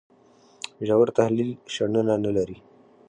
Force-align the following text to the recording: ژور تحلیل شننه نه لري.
ژور 0.87 1.07
تحلیل 1.17 1.49
شننه 1.73 2.13
نه 2.25 2.31
لري. 2.37 2.57